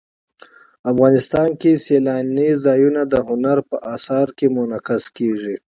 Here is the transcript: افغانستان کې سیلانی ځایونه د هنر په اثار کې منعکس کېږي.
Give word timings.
افغانستان 0.91 1.49
کې 1.61 1.81
سیلانی 1.85 2.49
ځایونه 2.65 3.01
د 3.07 3.15
هنر 3.27 3.57
په 3.69 3.75
اثار 3.95 4.27
کې 4.37 4.45
منعکس 4.55 5.03
کېږي. 5.17 5.55